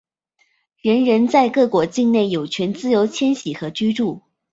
[0.81, 4.23] 人人在各国境内有权自由迁徙和居住。